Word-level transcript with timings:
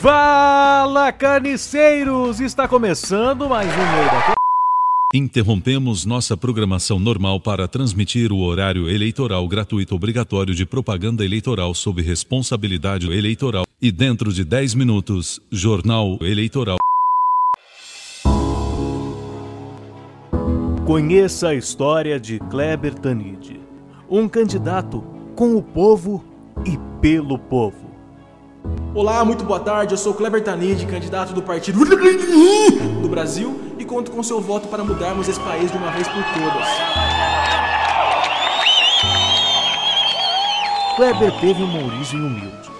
Fala, 0.00 1.12
carniceiros! 1.12 2.40
Está 2.40 2.66
começando 2.66 3.46
mais 3.46 3.68
um 3.68 3.76
Meio 3.76 4.34
Interrompemos 5.12 6.06
nossa 6.06 6.38
programação 6.38 6.98
normal 6.98 7.38
para 7.38 7.68
transmitir 7.68 8.32
o 8.32 8.38
horário 8.38 8.88
eleitoral 8.88 9.46
gratuito 9.46 9.94
obrigatório 9.94 10.54
de 10.54 10.64
propaganda 10.64 11.22
eleitoral 11.22 11.74
sob 11.74 12.00
responsabilidade 12.00 13.12
eleitoral 13.12 13.66
e 13.82 13.92
dentro 13.92 14.32
de 14.32 14.42
10 14.42 14.74
minutos, 14.74 15.38
Jornal 15.52 16.16
Eleitoral. 16.22 16.78
Conheça 20.86 21.48
a 21.48 21.54
história 21.54 22.18
de 22.18 22.38
Kleber 22.38 22.94
Tanid, 22.94 23.60
um 24.08 24.26
candidato 24.26 25.04
com 25.36 25.56
o 25.56 25.62
povo 25.62 26.24
e 26.64 26.78
pelo 27.02 27.38
povo. 27.38 27.79
Olá, 28.94 29.24
muito 29.24 29.44
boa 29.44 29.60
tarde. 29.60 29.94
Eu 29.94 29.98
sou 29.98 30.12
Kleber 30.12 30.42
Tanid, 30.42 30.84
candidato 30.86 31.32
do 31.32 31.42
Partido 31.42 31.84
do 33.00 33.08
Brasil 33.08 33.60
e 33.78 33.84
conto 33.84 34.10
com 34.10 34.22
seu 34.22 34.40
voto 34.40 34.68
para 34.68 34.82
mudarmos 34.82 35.28
esse 35.28 35.40
país 35.40 35.70
de 35.70 35.76
uma 35.78 35.90
vez 35.90 36.08
por 36.08 36.22
todas. 36.24 36.68
Kleber 40.96 41.32
teve 41.40 41.62
uma 41.62 41.84
origem 41.84 42.20
humilde. 42.20 42.70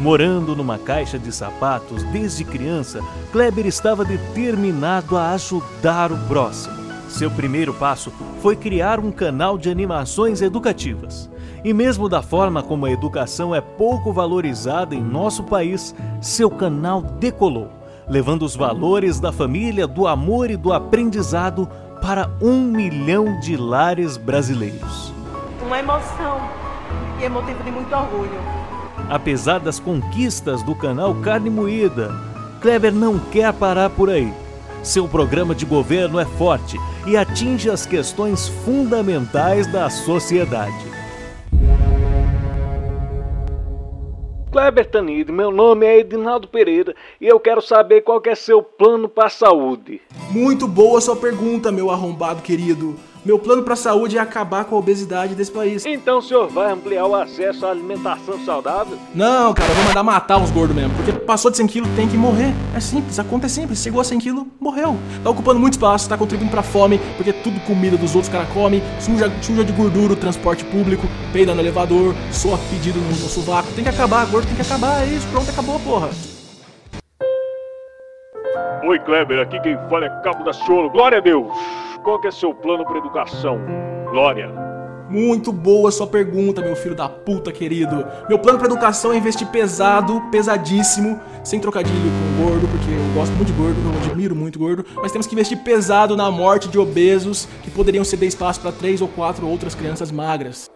Morando 0.00 0.56
numa 0.56 0.78
caixa 0.78 1.18
de 1.18 1.30
sapatos 1.30 2.02
desde 2.04 2.44
criança, 2.44 3.00
Kleber 3.30 3.66
estava 3.66 4.04
determinado 4.04 5.16
a 5.16 5.32
ajudar 5.32 6.10
o 6.10 6.18
próximo. 6.26 6.74
Seu 7.08 7.30
primeiro 7.30 7.74
passo 7.74 8.10
foi 8.40 8.56
criar 8.56 8.98
um 8.98 9.10
canal 9.10 9.58
de 9.58 9.68
animações 9.68 10.40
educativas. 10.40 11.28
E 11.62 11.74
mesmo 11.74 12.08
da 12.08 12.22
forma 12.22 12.62
como 12.62 12.86
a 12.86 12.90
educação 12.90 13.54
é 13.54 13.60
pouco 13.60 14.12
valorizada 14.12 14.94
em 14.94 15.02
nosso 15.02 15.44
país, 15.44 15.94
seu 16.20 16.50
canal 16.50 17.02
decolou, 17.02 17.68
levando 18.08 18.44
os 18.44 18.56
valores 18.56 19.20
da 19.20 19.30
família, 19.30 19.86
do 19.86 20.06
amor 20.06 20.50
e 20.50 20.56
do 20.56 20.72
aprendizado 20.72 21.68
para 22.00 22.30
um 22.40 22.62
milhão 22.62 23.38
de 23.40 23.56
lares 23.56 24.16
brasileiros. 24.16 25.12
Uma 25.64 25.78
emoção 25.78 26.40
e 27.20 27.24
é 27.24 27.28
motivo 27.28 27.62
de 27.62 27.70
muito 27.70 27.94
orgulho. 27.94 28.40
Apesar 29.10 29.60
das 29.60 29.78
conquistas 29.78 30.62
do 30.62 30.74
canal 30.74 31.14
Carne 31.16 31.50
Moída, 31.50 32.10
Kleber 32.60 32.92
não 32.92 33.18
quer 33.18 33.52
parar 33.52 33.90
por 33.90 34.08
aí. 34.08 34.32
Seu 34.82 35.06
programa 35.06 35.54
de 35.54 35.66
governo 35.66 36.18
é 36.18 36.24
forte 36.24 36.78
e 37.06 37.16
atinge 37.16 37.68
as 37.68 37.84
questões 37.84 38.48
fundamentais 38.64 39.66
da 39.66 39.90
sociedade. 39.90 40.89
Kleber 44.50 44.84
Tanid, 44.84 45.30
meu 45.30 45.52
nome 45.52 45.86
é 45.86 46.00
Edinaldo 46.00 46.48
Pereira 46.48 46.92
e 47.20 47.26
eu 47.28 47.38
quero 47.38 47.62
saber 47.62 48.00
qual 48.00 48.20
que 48.20 48.30
é 48.30 48.34
seu 48.34 48.60
plano 48.60 49.08
para 49.08 49.28
a 49.28 49.30
saúde. 49.30 50.00
Muito 50.28 50.66
boa 50.66 51.00
sua 51.00 51.14
pergunta, 51.14 51.70
meu 51.70 51.88
arrombado 51.88 52.42
querido. 52.42 52.96
Meu 53.22 53.38
plano 53.38 53.62
para 53.62 53.74
a 53.74 53.76
saúde 53.76 54.16
é 54.16 54.20
acabar 54.20 54.64
com 54.64 54.74
a 54.74 54.78
obesidade 54.78 55.34
desse 55.34 55.52
país. 55.52 55.84
Então 55.84 56.18
o 56.18 56.22
senhor 56.22 56.48
vai 56.48 56.72
ampliar 56.72 57.04
o 57.04 57.14
acesso 57.14 57.66
à 57.66 57.70
alimentação 57.70 58.42
saudável? 58.46 58.96
Não, 59.14 59.52
cara, 59.52 59.70
eu 59.70 59.74
vou 59.74 59.84
mandar 59.84 60.02
matar 60.02 60.42
os 60.42 60.50
gordos 60.50 60.74
mesmo. 60.74 60.94
Porque 60.94 61.12
passou 61.12 61.50
de 61.50 61.58
100 61.58 61.66
quilos, 61.66 61.90
tem 61.94 62.08
que 62.08 62.16
morrer. 62.16 62.54
É 62.74 62.80
simples, 62.80 63.18
a 63.18 63.24
conta 63.24 63.44
é 63.44 63.48
simples. 63.50 63.82
Chegou 63.82 64.00
a 64.00 64.04
100 64.04 64.20
quilos, 64.20 64.46
morreu. 64.58 64.96
Tá 65.22 65.28
ocupando 65.28 65.60
muito 65.60 65.74
espaço, 65.74 66.08
tá 66.08 66.16
contribuindo 66.16 66.50
pra 66.50 66.62
fome, 66.62 66.98
porque 67.18 67.30
tudo 67.30 67.60
comida 67.66 67.98
dos 67.98 68.14
outros 68.14 68.32
cara 68.32 68.46
come, 68.54 68.82
suja, 68.98 69.30
suja 69.42 69.64
de 69.64 69.72
gordura 69.72 70.14
o 70.14 70.16
transporte 70.16 70.64
público, 70.64 71.06
peida 71.30 71.54
no 71.54 71.60
elevador, 71.60 72.14
soa 72.32 72.58
pedido 72.70 72.98
no, 72.98 73.08
no 73.08 73.28
sovaco. 73.28 73.68
Tem 73.74 73.84
que 73.84 73.90
acabar, 73.90 74.24
gordo 74.30 74.46
tem 74.46 74.56
que 74.56 74.62
acabar, 74.62 75.02
é 75.02 75.06
isso, 75.06 75.28
pronto, 75.28 75.50
acabou, 75.50 75.78
porra. 75.80 76.08
Oi, 78.82 78.98
Kleber, 79.00 79.40
aqui 79.40 79.60
quem 79.60 79.76
fala 79.90 80.06
é 80.06 80.22
Cabo 80.22 80.42
da 80.42 80.54
Cholo. 80.54 80.88
Glória 80.88 81.18
a 81.18 81.20
Deus! 81.20 81.89
Qual 82.02 82.18
que 82.18 82.28
é 82.28 82.30
seu 82.30 82.54
plano 82.54 82.84
para 82.84 82.96
educação? 82.96 83.60
Glória. 84.10 84.50
Muito 85.10 85.52
boa 85.52 85.90
sua 85.90 86.06
pergunta, 86.06 86.62
meu 86.62 86.74
filho 86.74 86.94
da 86.94 87.08
puta 87.08 87.52
querido. 87.52 88.06
Meu 88.28 88.38
plano 88.38 88.58
para 88.58 88.68
educação 88.68 89.12
é 89.12 89.16
investir 89.16 89.46
pesado, 89.48 90.20
pesadíssimo, 90.30 91.20
sem 91.44 91.60
trocadilho 91.60 91.98
com 91.98 92.44
gordo, 92.44 92.68
porque 92.68 92.90
eu 92.90 93.14
gosto 93.14 93.32
muito 93.32 93.48
de 93.48 93.52
gordo, 93.52 93.76
eu 93.84 94.10
admiro 94.10 94.34
muito 94.34 94.58
gordo, 94.58 94.86
mas 94.96 95.12
temos 95.12 95.26
que 95.26 95.34
investir 95.34 95.58
pesado 95.62 96.16
na 96.16 96.30
morte 96.30 96.68
de 96.68 96.78
obesos 96.78 97.46
que 97.62 97.70
poderiam 97.70 98.04
ceder 98.04 98.28
espaço 98.28 98.60
para 98.60 98.72
três 98.72 99.02
ou 99.02 99.08
quatro 99.08 99.46
outras 99.46 99.74
crianças 99.74 100.10
magras. 100.10 100.70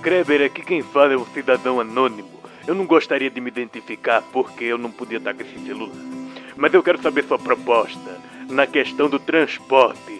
Kleber, 0.00 0.42
aqui 0.42 0.62
quem 0.64 0.82
fala 0.82 1.12
é 1.12 1.16
o 1.16 1.26
cidadão 1.26 1.80
anônimo. 1.80 2.28
Eu 2.66 2.74
não 2.74 2.86
gostaria 2.86 3.28
de 3.28 3.40
me 3.40 3.48
identificar 3.48 4.22
porque 4.32 4.64
eu 4.64 4.78
não 4.78 4.90
podia 4.90 5.18
estar 5.18 5.34
com 5.34 5.42
esse 5.42 5.58
celular. 5.66 5.96
Mas 6.56 6.72
eu 6.72 6.82
quero 6.82 7.02
saber 7.02 7.24
sua 7.24 7.38
proposta 7.38 8.18
na 8.48 8.66
questão 8.66 9.08
do 9.08 9.18
transporte. 9.18 10.13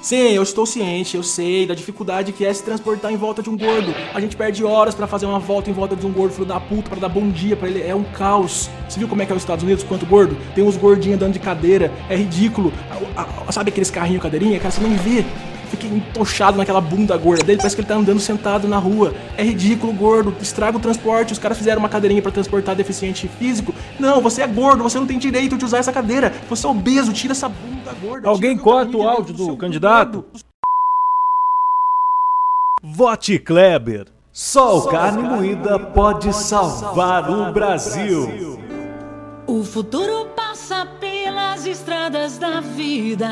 Sim, 0.00 0.30
eu 0.30 0.42
estou 0.44 0.64
ciente, 0.64 1.16
eu 1.16 1.22
sei 1.24 1.66
da 1.66 1.74
dificuldade 1.74 2.32
que 2.32 2.44
é 2.44 2.54
se 2.54 2.62
transportar 2.62 3.12
em 3.12 3.16
volta 3.16 3.42
de 3.42 3.50
um 3.50 3.58
gordo. 3.58 3.92
A 4.14 4.20
gente 4.20 4.36
perde 4.36 4.64
horas 4.64 4.94
para 4.94 5.06
fazer 5.08 5.26
uma 5.26 5.40
volta 5.40 5.68
em 5.68 5.72
volta 5.72 5.96
de 5.96 6.06
um 6.06 6.12
gordo, 6.12 6.32
filho 6.32 6.46
da 6.46 6.60
puta, 6.60 6.88
para 6.88 7.00
dar 7.00 7.08
bom 7.08 7.28
dia 7.28 7.56
para 7.56 7.68
ele. 7.68 7.82
É 7.82 7.94
um 7.94 8.04
caos. 8.04 8.70
Você 8.88 8.98
viu 8.98 9.08
como 9.08 9.22
é 9.22 9.26
que 9.26 9.32
é 9.32 9.34
os 9.34 9.42
Estados 9.42 9.64
Unidos, 9.64 9.82
quanto 9.84 10.06
gordo? 10.06 10.36
Tem 10.54 10.62
uns 10.62 10.76
gordinhos 10.76 11.16
andando 11.16 11.32
de 11.32 11.40
cadeira, 11.40 11.92
é 12.08 12.16
ridículo. 12.16 12.72
Sabe 13.50 13.70
aqueles 13.70 13.90
carrinhos 13.90 14.22
cadeirinha? 14.22 14.58
Cara, 14.58 14.70
você 14.70 14.80
nem 14.80 14.94
vê 14.96 15.24
fica 15.68 15.86
entochado 15.86 16.56
naquela 16.56 16.80
bunda 16.80 17.16
gorda 17.16 17.44
dele, 17.44 17.58
parece 17.58 17.76
que 17.76 17.82
ele 17.82 17.88
tá 17.88 17.94
andando 17.94 18.20
sentado 18.20 18.66
na 18.66 18.78
rua. 18.78 19.14
É 19.36 19.42
ridículo, 19.42 19.92
gordo, 19.92 20.34
estraga 20.40 20.76
o 20.76 20.80
transporte. 20.80 21.32
Os 21.32 21.38
caras 21.38 21.58
fizeram 21.58 21.78
uma 21.80 21.88
cadeirinha 21.88 22.22
para 22.22 22.32
transportar 22.32 22.74
deficiente 22.74 23.28
físico. 23.28 23.74
Não, 23.98 24.20
você 24.20 24.42
é 24.42 24.46
gordo, 24.46 24.82
você 24.82 24.98
não 24.98 25.06
tem 25.06 25.18
direito 25.18 25.56
de 25.56 25.64
usar 25.64 25.78
essa 25.78 25.92
cadeira. 25.92 26.32
Você 26.48 26.66
é 26.66 26.70
obeso, 26.70 27.12
tira 27.12 27.32
essa 27.32 27.48
bunda 27.48 27.92
gorda. 28.00 28.28
Alguém 28.28 28.56
corta 28.56 28.96
o 28.96 29.08
áudio 29.08 29.34
do 29.34 29.56
candidato? 29.56 30.24
Vote 32.82 33.38
Kleber. 33.38 34.06
Só 34.32 34.78
o 34.78 34.82
carne 34.88 35.22
moída 35.22 35.78
pode 35.78 36.32
salvar 36.32 37.28
o 37.28 37.52
Brasil. 37.52 38.58
O 39.46 39.64
futuro 39.64 40.26
passa 40.36 40.86
pelas 41.00 41.66
estradas 41.66 42.38
da 42.38 42.60
vida. 42.60 43.28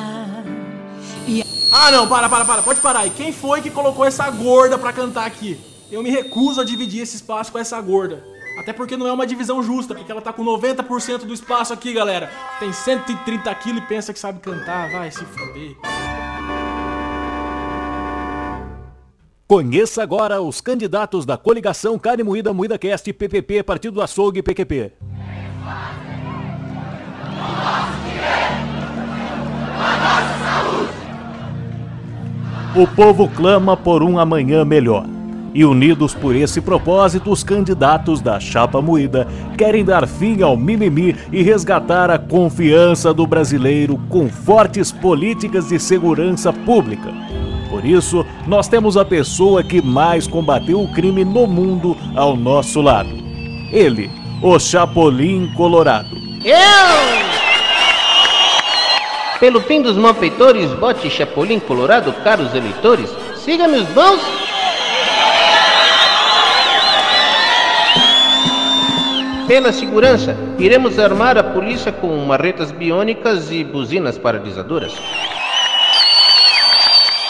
Ah, 1.71 1.91
não, 1.91 2.09
para, 2.09 2.29
para, 2.29 2.45
para, 2.45 2.63
pode 2.63 2.81
parar. 2.81 3.07
E 3.07 3.11
quem 3.11 3.33
foi 3.33 3.61
que 3.61 3.71
colocou 3.71 4.05
essa 4.05 4.31
gorda 4.31 4.79
pra 4.79 4.93
cantar 4.93 5.27
aqui? 5.27 5.59
Eu 5.91 6.03
me 6.03 6.11
recuso 6.11 6.61
a 6.61 6.65
dividir 6.65 7.03
esse 7.03 7.17
espaço 7.17 7.53
com 7.53 7.59
essa 7.59 7.81
gorda. 7.81 8.25
Até 8.59 8.73
porque 8.73 8.97
não 8.97 9.07
é 9.07 9.13
uma 9.13 9.27
divisão 9.27 9.63
justa, 9.63 9.95
porque 9.95 10.11
ela 10.11 10.23
tá 10.23 10.33
com 10.33 10.43
90% 10.45 11.19
do 11.19 11.35
espaço 11.35 11.73
aqui, 11.73 11.93
galera. 11.93 12.31
Tem 12.59 12.73
130 12.73 13.55
quilos 13.57 13.83
e 13.83 13.87
pensa 13.87 14.13
que 14.13 14.19
sabe 14.19 14.41
cantar, 14.41 14.91
vai 14.91 15.11
se 15.11 15.25
fuder. 15.25 15.77
Conheça 19.47 20.03
agora 20.03 20.41
os 20.41 20.61
candidatos 20.61 21.25
da 21.25 21.37
coligação 21.37 21.97
Carne 21.99 22.25
Moída 22.25 22.53
Moída 22.53 22.77
Cast 22.77 23.13
PPP 23.13 23.63
Partido 23.63 24.03
Açougue 24.03 24.43
PQP. 24.43 24.93
O 32.77 32.87
povo 32.87 33.27
clama 33.27 33.75
por 33.75 34.03
um 34.03 34.19
amanhã 34.19 34.63
melhor. 34.63 35.07
E 35.55 35.65
unidos 35.65 36.15
por 36.15 36.37
esse 36.37 36.61
propósito, 36.61 37.31
os 37.31 37.43
candidatos 37.43 38.21
da 38.21 38.39
chapa 38.39 38.83
moída 38.83 39.27
querem 39.57 39.83
dar 39.83 40.07
fim 40.07 40.43
ao 40.43 40.59
mimimi 40.59 41.17
e 41.33 41.43
resgatar 41.43 42.11
a 42.11 42.19
confiança 42.19 43.15
do 43.15 43.27
brasileiro 43.27 43.99
com 44.11 44.29
fortes 44.29 44.93
políticas 44.93 45.69
de 45.69 45.79
segurança 45.81 46.53
pública. 46.53 47.11
Por 47.71 47.83
isso, 47.83 48.27
nós 48.47 48.69
temos 48.69 48.99
a 48.99 49.07
pessoa 49.07 49.65
que 49.65 49.81
mais 49.81 50.27
combateu 50.27 50.83
o 50.83 50.93
crime 50.93 51.25
no 51.25 51.47
mundo 51.47 51.97
ao 52.15 52.37
nosso 52.37 52.83
lado. 52.83 53.09
Ele, 53.73 54.11
o 54.43 54.59
Chapolin 54.59 55.51
Colorado. 55.57 56.15
Eu! 56.45 57.36
Pelo 59.39 59.61
fim 59.61 59.83
dos 59.83 59.97
malfeitores, 59.97 60.73
bote 60.73 61.11
Chapolin 61.11 61.61
Colorado, 61.61 62.13
caros 62.25 62.55
eleitores. 62.55 63.11
Siga 63.37 63.69
meus 63.69 63.87
bons. 63.89 64.21
Pela 69.47 69.73
segurança, 69.73 70.35
iremos 70.59 70.99
armar 70.99 71.37
a 71.37 71.45
polícia 71.45 71.93
com 71.93 72.09
marretas 72.25 72.73
biônicas 72.73 73.53
e 73.53 73.63
buzinas 73.63 74.19
paralisadoras. 74.19 74.93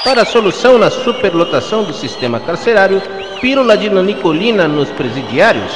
Para 0.05 0.23
a 0.23 0.25
solução 0.25 0.79
na 0.79 0.88
superlotação 0.88 1.82
do 1.82 1.93
sistema 1.93 2.38
carcerário, 2.38 3.03
pílula 3.41 3.76
de 3.76 3.91
nanicolina 3.91 4.69
nos 4.69 4.88
presidiários. 4.91 5.73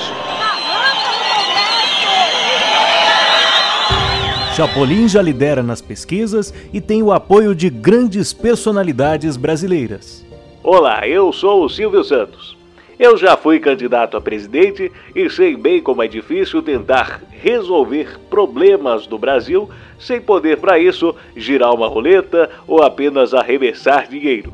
Chapolin 4.60 5.08
já 5.08 5.22
lidera 5.22 5.62
nas 5.62 5.80
pesquisas 5.80 6.52
e 6.70 6.82
tem 6.82 7.02
o 7.02 7.10
apoio 7.10 7.54
de 7.54 7.70
grandes 7.70 8.34
personalidades 8.34 9.34
brasileiras. 9.38 10.22
Olá, 10.62 11.08
eu 11.08 11.32
sou 11.32 11.64
o 11.64 11.68
Silvio 11.70 12.04
Santos. 12.04 12.58
Eu 12.98 13.16
já 13.16 13.38
fui 13.38 13.58
candidato 13.58 14.18
a 14.18 14.20
presidente 14.20 14.92
e 15.16 15.30
sei 15.30 15.56
bem 15.56 15.80
como 15.80 16.02
é 16.02 16.06
difícil 16.06 16.60
tentar 16.60 17.22
resolver 17.30 18.20
problemas 18.28 19.06
do 19.06 19.16
Brasil 19.16 19.70
sem 19.98 20.20
poder, 20.20 20.58
para 20.58 20.78
isso, 20.78 21.16
girar 21.34 21.74
uma 21.74 21.88
roleta 21.88 22.50
ou 22.68 22.82
apenas 22.82 23.32
arremessar 23.32 24.10
dinheiro. 24.10 24.52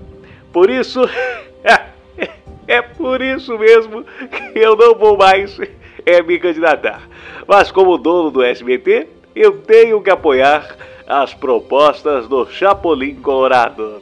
Por 0.52 0.70
isso, 0.70 1.00
é 2.68 2.80
por 2.80 3.20
isso 3.20 3.58
mesmo 3.58 4.04
que 4.04 4.56
eu 4.56 4.76
não 4.76 4.94
vou 4.94 5.16
mais 5.16 5.58
é, 6.06 6.22
me 6.22 6.38
candidatar. 6.38 7.02
Mas, 7.48 7.72
como 7.72 7.98
dono 7.98 8.30
do 8.30 8.42
SBT, 8.42 9.15
eu 9.36 9.58
tenho 9.58 10.00
que 10.00 10.08
apoiar 10.08 10.74
as 11.06 11.34
propostas 11.34 12.26
do 12.26 12.46
Chapolin 12.46 13.16
Colorado. 13.16 14.00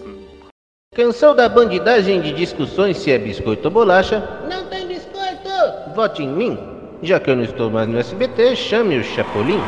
Cansou 0.95 1.35
da 1.35 1.49
bandidagem 1.49 2.21
de 2.21 2.33
discussões 2.33 2.99
se 2.99 3.11
é 3.11 3.19
biscoito 3.19 3.67
ou 3.67 3.75
bolacha? 3.75 4.47
Não 4.49 4.65
tem 4.67 4.87
biscoito! 4.87 5.51
Vote 5.93 6.23
em 6.23 6.29
mim. 6.29 6.57
Já 7.03 7.19
que 7.19 7.31
eu 7.31 7.37
não 7.37 7.43
estou 7.43 7.69
mais 7.69 7.89
no 7.89 7.99
SBT, 7.99 8.55
chame 8.55 8.97
o 8.97 9.03
Chapolin. 9.03 9.61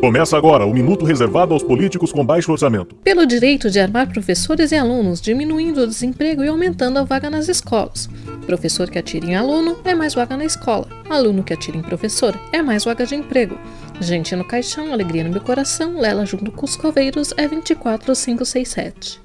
Começa 0.00 0.34
agora 0.34 0.64
o 0.64 0.72
minuto 0.72 1.04
reservado 1.04 1.52
aos 1.52 1.62
políticos 1.62 2.10
com 2.10 2.24
baixo 2.24 2.50
orçamento. 2.50 2.94
Pelo 3.04 3.26
direito 3.26 3.68
de 3.68 3.78
armar 3.78 4.10
professores 4.10 4.72
e 4.72 4.76
alunos, 4.76 5.20
diminuindo 5.20 5.82
o 5.82 5.86
desemprego 5.86 6.42
e 6.42 6.48
aumentando 6.48 6.98
a 6.98 7.04
vaga 7.04 7.28
nas 7.28 7.50
escolas. 7.50 8.08
Professor 8.50 8.90
que 8.90 8.98
atira 8.98 9.26
em 9.26 9.36
aluno 9.36 9.78
é 9.84 9.94
mais 9.94 10.12
vaga 10.12 10.36
na 10.36 10.44
escola. 10.44 10.88
Aluno 11.08 11.44
que 11.44 11.52
atira 11.52 11.76
em 11.76 11.82
professor 11.82 12.36
é 12.52 12.60
mais 12.60 12.84
vaga 12.84 13.06
de 13.06 13.14
emprego. 13.14 13.56
Gente 14.00 14.34
no 14.34 14.44
caixão, 14.44 14.92
alegria 14.92 15.22
no 15.22 15.30
meu 15.30 15.40
coração, 15.40 16.00
Lela 16.00 16.26
junto 16.26 16.50
com 16.50 16.64
os 16.64 16.74
coveiros 16.74 17.32
é 17.36 17.46
24567. 17.46 19.20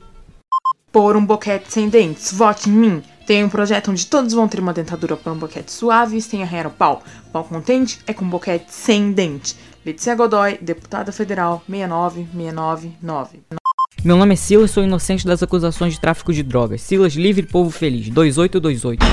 Por 0.91 1.17
um 1.17 1.25
boquete 1.25 1.73
sem 1.73 1.89
dentes, 1.89 2.31
vote 2.31 2.69
em 2.69 2.73
mim. 2.73 3.03
Tem 3.25 3.43
um 3.43 3.49
projeto 3.49 3.89
onde 3.89 4.05
todos 4.05 4.31
vão 4.31 4.47
ter 4.47 4.59
uma 4.59 4.73
dentadura 4.73 5.17
para 5.17 5.33
um 5.33 5.39
boquete 5.39 5.71
suave 5.71 6.21
sem 6.21 6.43
arranhar 6.43 6.67
o 6.67 6.69
pau. 6.69 7.01
Pau 7.33 7.43
contente 7.43 7.99
é 8.05 8.13
com 8.13 8.29
boquete 8.29 8.71
sem 8.71 9.11
dente. 9.11 9.55
Letícia 9.83 10.13
Godoy, 10.13 10.59
deputada 10.61 11.11
federal 11.11 11.63
69699. 11.67 13.64
Meu 14.05 14.17
nome 14.17 14.33
é 14.33 14.35
Silas, 14.35 14.69
sou 14.69 14.83
inocente 14.83 15.25
das 15.25 15.41
acusações 15.41 15.93
de 15.93 15.99
tráfico 15.99 16.31
de 16.31 16.43
drogas. 16.43 16.79
Silas 16.81 17.13
Livre 17.13 17.41
Povo 17.41 17.71
Feliz, 17.71 18.07
2828. 18.09 19.03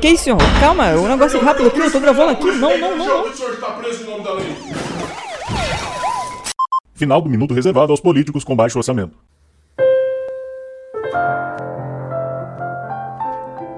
Que 0.00 0.08
isso, 0.08 0.24
senhor? 0.24 0.38
Calma, 0.58 0.88
o 0.94 1.06
negócio 1.06 1.38
é 1.38 1.42
rápido 1.42 1.66
aqui, 1.66 1.80
eu 1.80 1.92
tô 1.92 2.00
gravando 2.00 2.30
aqui. 2.30 2.46
Não, 2.46 2.78
não, 2.78 2.96
não, 2.96 2.96
não. 2.96 3.30
O 3.30 3.34
senhor 3.34 3.52
está 3.52 3.72
preso 3.72 4.04
em 4.04 4.06
nome 4.06 4.24
da 4.24 4.32
lei. 4.32 4.56
Final 6.94 7.20
do 7.20 7.28
minuto 7.28 7.52
reservado 7.52 7.92
aos 7.92 8.00
políticos 8.00 8.42
com 8.42 8.56
baixo 8.56 8.78
orçamento. 8.78 9.18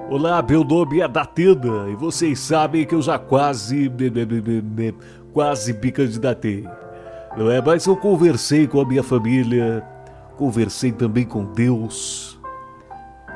Olá, 0.09 0.41
meu 0.41 0.63
nome 0.63 1.01
é 1.01 1.07
Datena 1.09 1.89
e 1.91 1.95
vocês 1.97 2.39
sabem 2.39 2.85
que 2.85 2.95
eu 2.95 3.01
já 3.01 3.19
quase. 3.19 3.91
quase 5.33 5.73
me 5.73 5.91
candidatei. 5.91 6.65
Não 7.35 7.51
é? 7.51 7.61
Mas 7.61 7.85
eu 7.85 7.97
conversei 7.97 8.65
com 8.67 8.79
a 8.79 8.85
minha 8.85 9.03
família, 9.03 9.85
conversei 10.35 10.91
também 10.91 11.25
com 11.25 11.45
Deus 11.45 12.39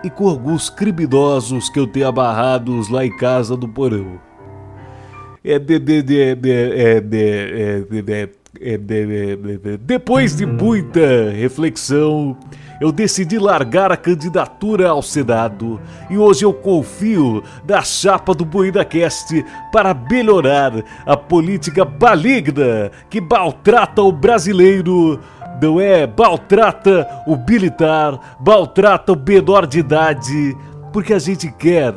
e 0.04 0.10
com 0.10 0.30
alguns 0.30 0.70
criminosos 0.70 1.70
que 1.70 1.80
eu 1.80 1.88
tenho 1.88 2.08
amarrados 2.08 2.90
lá 2.90 3.06
em 3.06 3.16
casa 3.16 3.56
do 3.58 3.68
porão. 3.68 4.20
De, 5.44 5.58
de, 5.60 5.80
de, 5.80 6.02
de, 6.04 6.36
de, 6.36 6.36
de, 6.36 7.82
de, 7.82 8.78
de, 8.78 9.58
de, 9.58 9.78
depois 9.78 10.36
de 10.36 10.46
muita 10.46 11.32
reflexão, 11.32 12.38
eu 12.82 12.92
decidi 12.92 13.38
largar 13.38 13.92
a 13.92 13.98
candidatura 13.98 14.90
ao 14.90 15.02
Senado 15.02 15.80
e 16.10 16.18
hoje 16.18 16.46
eu 16.46 16.54
confio 16.54 17.44
na 17.68 17.82
chapa 17.82 18.34
do 18.34 18.46
BoídaCast 18.46 19.46
para 19.72 19.94
melhorar 19.94 20.74
a 21.06 21.16
política 21.18 21.86
maligna 21.86 22.92
que 23.10 23.22
maltrata 23.22 24.02
o 24.02 24.12
brasileiro. 24.12 25.20
Não 25.62 25.80
é? 25.80 26.08
Maltrata 26.08 27.08
o 27.28 27.36
militar, 27.36 28.38
maltrata 28.40 29.14
o 29.14 29.20
menor 29.20 29.68
de 29.68 29.80
idade, 29.80 30.58
porque 30.94 31.14
a 31.14 31.20
gente 31.20 31.52
quer 31.52 31.94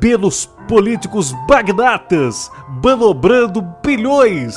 belos 0.00 0.46
políticos 0.68 1.34
magnatas 1.48 2.50
manobrando 2.82 3.62
bilhões, 3.82 4.56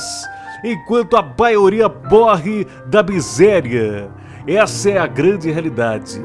enquanto 0.64 1.16
a 1.16 1.22
maioria 1.38 1.88
morre 1.88 2.66
da 2.86 3.02
miséria. 3.02 4.10
Essa 4.46 4.90
é 4.90 4.98
a 4.98 5.06
grande 5.06 5.50
realidade. 5.50 6.20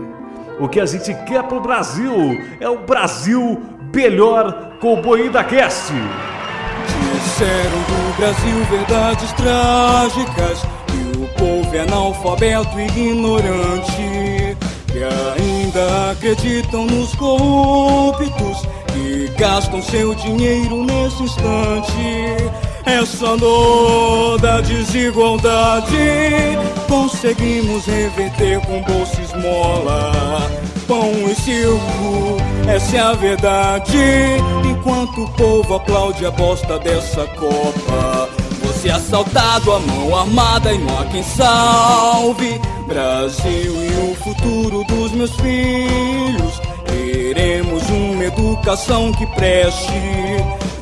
O 0.60 0.68
que 0.68 0.80
a 0.80 0.86
gente 0.86 1.14
quer 1.26 1.44
pro 1.44 1.60
Brasil 1.60 2.14
é 2.60 2.70
um 2.70 2.86
Brasil 2.86 3.62
melhor 3.94 4.78
com 4.80 4.94
o 4.94 5.02
Boída 5.02 5.44
Cast. 5.44 5.94
Disseram 7.14 7.82
do 7.88 8.18
Brasil 8.18 8.64
verdades 8.66 9.32
trágicas 9.34 10.83
o 11.24 11.28
povo 11.30 11.76
é 11.76 11.80
analfabeto 11.80 12.80
e 12.80 12.86
ignorante. 12.86 14.58
Que 14.88 15.04
ainda 15.04 16.12
acreditam 16.12 16.86
nos 16.86 17.16
corruptos 17.16 18.68
que 18.94 19.32
gastam 19.40 19.82
seu 19.82 20.14
dinheiro 20.14 20.84
nesse 20.86 21.24
instante 21.24 22.54
essa 22.86 23.38
dor 23.38 24.38
da 24.40 24.60
desigualdade 24.60 25.98
conseguimos 26.88 27.86
reverter 27.86 28.60
com 28.66 28.82
bolsa 28.82 29.22
esmola, 29.22 30.52
pão 30.86 31.12
e 31.30 31.34
circo, 31.36 32.38
essa 32.68 32.98
é 32.98 33.00
a 33.00 33.14
verdade. 33.14 33.98
Enquanto 34.70 35.24
o 35.24 35.30
povo 35.32 35.76
aplaude 35.76 36.26
a 36.26 36.32
bosta 36.32 36.78
dessa 36.80 37.26
Copa, 37.28 38.30
é 38.88 38.92
assaltado, 38.92 39.72
a 39.72 39.80
mão 39.80 40.16
armada 40.16 40.74
e 40.74 40.78
não 40.78 41.00
há 41.00 41.06
quem 41.06 41.24
salve. 41.24 42.60
Brasil 42.88 43.74
e 43.84 44.12
o 44.12 44.16
futuro 44.16 44.84
dos 44.86 45.12
meus 45.12 45.32
filhos, 45.38 46.62
queremos 46.86 47.90
uma 47.90 48.26
educação 48.26 49.12
que 49.14 49.26
preste 49.28 49.92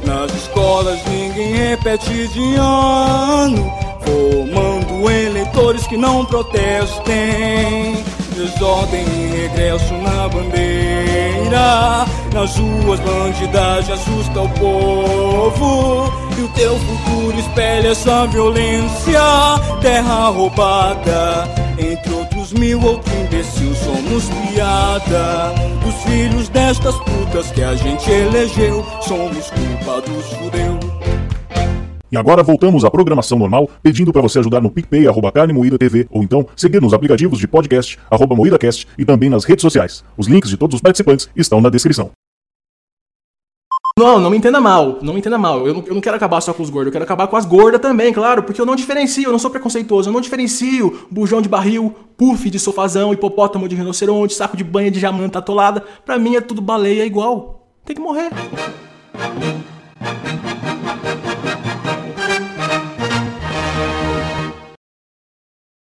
nas 0.05 0.33
escolas 0.33 0.99
ninguém 1.07 1.53
repete 1.53 2.27
de 2.27 2.55
ano, 2.55 3.71
formando 4.01 5.09
eleitores 5.09 5.85
que 5.87 5.95
não 5.95 6.25
protestem. 6.25 8.03
Desordem 8.35 9.03
e 9.03 9.41
regresso 9.41 9.93
na 9.95 10.27
bandeira. 10.27 12.05
Nas 12.33 12.55
ruas, 12.57 12.99
bandidagem 12.99 13.93
assusta 13.93 14.41
o 14.41 14.49
povo. 14.49 16.11
E 16.37 16.41
o 16.41 16.47
teu 16.49 16.77
futuro 16.77 17.39
espelha 17.39 17.89
essa 17.89 18.25
violência. 18.27 19.21
Terra 19.81 20.29
roubada, 20.29 21.47
entre 21.77 22.13
outros 22.13 22.53
mil, 22.53 22.81
outro 22.81 23.11
imbecil, 23.13 23.75
somos 23.75 24.25
piada. 24.51 25.53
Dos 25.83 25.95
filhos 26.03 26.49
destas 26.49 26.95
putas 26.95 27.51
que 27.51 27.63
a 27.63 27.75
gente 27.75 28.09
elegeu, 28.09 28.85
somos 29.01 29.49
culpados, 29.51 30.25
fudeu. 30.37 30.90
E 32.11 32.17
agora 32.17 32.43
voltamos 32.43 32.83
à 32.83 32.91
programação 32.91 33.39
normal, 33.39 33.69
pedindo 33.81 34.11
para 34.11 34.21
você 34.21 34.39
ajudar 34.39 34.59
no 34.59 34.69
PicPay, 34.69 35.07
arroba 35.07 35.31
Carne 35.31 35.53
Moída 35.53 35.77
TV, 35.77 36.07
ou 36.11 36.21
então 36.21 36.45
seguir 36.57 36.81
nos 36.81 36.93
aplicativos 36.93 37.39
de 37.39 37.47
podcast, 37.47 37.97
arroba 38.09 38.35
MoídaCast, 38.35 38.85
e 38.97 39.05
também 39.05 39.29
nas 39.29 39.45
redes 39.45 39.61
sociais. 39.61 40.03
Os 40.17 40.27
links 40.27 40.49
de 40.49 40.57
todos 40.57 40.75
os 40.75 40.81
participantes 40.81 41.29
estão 41.35 41.61
na 41.61 41.69
descrição. 41.69 42.11
Não, 43.97 44.19
não 44.19 44.29
me 44.29 44.37
entenda 44.37 44.59
mal, 44.59 44.99
não 45.01 45.13
me 45.13 45.19
entenda 45.19 45.37
mal. 45.37 45.65
Eu 45.65 45.73
não, 45.73 45.83
eu 45.85 45.93
não 45.93 46.01
quero 46.01 46.15
acabar 46.17 46.41
só 46.41 46.53
com 46.53 46.63
os 46.63 46.69
gordos, 46.69 46.87
eu 46.87 46.91
quero 46.91 47.05
acabar 47.05 47.27
com 47.27 47.37
as 47.37 47.45
gordas 47.45 47.79
também, 47.79 48.11
claro, 48.11 48.43
porque 48.43 48.59
eu 48.59 48.65
não 48.65 48.75
diferencio, 48.75 49.25
eu 49.25 49.31
não 49.31 49.39
sou 49.39 49.51
preconceituoso, 49.51 50.09
eu 50.09 50.13
não 50.13 50.19
diferencio 50.19 51.07
bujão 51.09 51.41
de 51.41 51.47
barril, 51.47 51.95
puff 52.17 52.49
de 52.49 52.59
sofazão, 52.59 53.13
hipopótamo 53.13 53.69
de 53.69 53.75
rinoceronte, 53.75 54.33
saco 54.33 54.57
de 54.57 54.63
banha 54.63 54.91
de 54.91 54.99
jamanta 54.99 55.39
atolada. 55.39 55.81
Pra 56.05 56.19
mim 56.19 56.35
é 56.35 56.41
tudo 56.41 56.61
baleia 56.61 57.05
igual. 57.05 57.69
Tem 57.85 57.95
que 57.95 58.01
morrer. 58.01 58.31